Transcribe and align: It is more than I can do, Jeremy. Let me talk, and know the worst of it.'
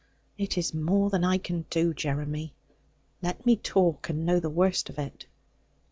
It 0.35 0.57
is 0.57 0.73
more 0.73 1.11
than 1.11 1.23
I 1.23 1.37
can 1.37 1.67
do, 1.69 1.93
Jeremy. 1.93 2.55
Let 3.21 3.45
me 3.45 3.55
talk, 3.55 4.09
and 4.09 4.25
know 4.25 4.39
the 4.39 4.49
worst 4.49 4.89
of 4.89 4.97
it.' 4.97 5.27